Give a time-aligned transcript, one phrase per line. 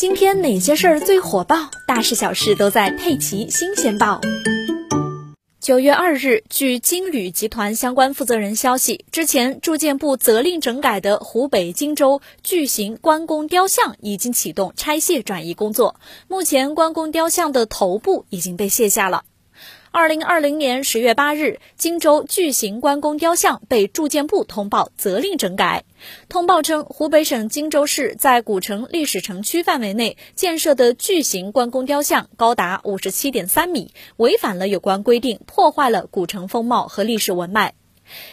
[0.00, 1.70] 今天哪些事儿最火爆？
[1.86, 4.18] 大事小事都在《佩奇新鲜报》。
[5.60, 15.96] 九月二日，据金旅集团相关负责人消息，之前住建部责令整改的湖北荆州巨型关公雕像已经启动拆卸转移工作，
[16.28, 19.24] 目前关公雕像的头部已经被卸下了。
[19.92, 25.82] 二零二零年十月八日，荆州巨型关公雕像被住建部通报责令整改。
[26.28, 37.74] 通报称，湖北省荆州市在古城历史城区范围内建设的巨型关公雕像高达五十七点三米，违反了有关规定，破坏了古城风貌和历史文脉。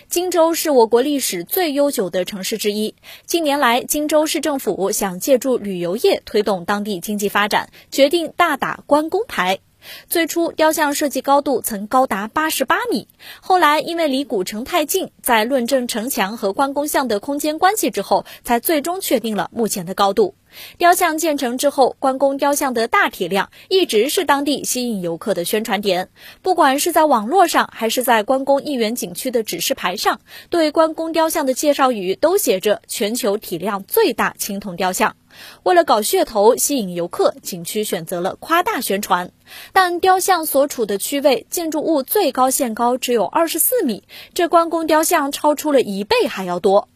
[0.10, 2.94] 荆州是我国历史最悠久的城市之一。
[3.26, 9.58] 近年来，荆州市政府想借助旅游业推动当地经济发展，决定大打关公牌。
[10.08, 13.08] 最初，雕像设计高度曾高达八十八米，
[13.42, 20.36] 后来因为离古城太近，在论证城墙和关公像的空间关系之后，才最终确定了目前的高度。
[20.78, 26.10] 雕像建成之后，关公雕像的大体量一直是当地吸引游客的宣传点。
[26.42, 35.16] 不管是在网络上，还是在关公一园景区的指示牌上，对关公雕像的介绍语都写着“全球体量最大青铜雕像”。
[35.64, 39.32] 为了搞噱头吸引游客，景区选择了夸大宣传。
[39.74, 46.88] 但雕像所处的区位，建筑物最高限高只有二十四米，这关公雕像超出了一倍还要多。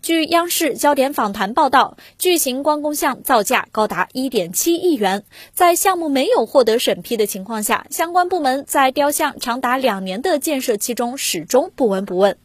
[0.00, 12.38] 据央视焦点访谈报道，巨型关公像造价高达一点七亿元，在项目没有获得审批的情况下，相关部门在雕像长达两年的建设期中始终不闻不问。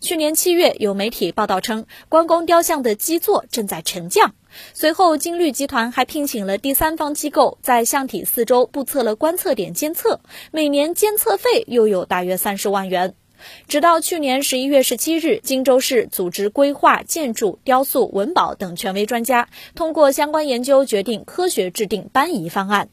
[0.00, 4.34] 去年七月，有媒体报道称，关公雕像的基座正在沉降。
[4.72, 13.14] 随后，金绿集团还聘请了第三方机构，在像体四周布测了观测点监测，每年监测费又有大约三十万元。
[13.68, 22.88] 直到去年十一月十七日，荆州市组织规划、建筑、雕塑、文保等权威专家通过相关研究，决定科学制定搬移方案。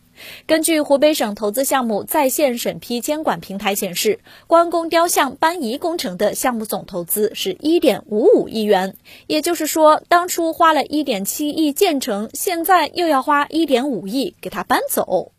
[0.45, 8.95] 根据湖北省投资项目在线审批监管平台显示，关公雕像搬移工程的项目总投资是一点五五亿元。
[9.27, 15.31] 也就是说，当初花了一点七亿建成，现在又要花一点五亿给它搬走。